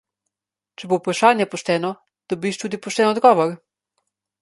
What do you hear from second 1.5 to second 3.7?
pošteno, dobiš tudi pošten odgovor!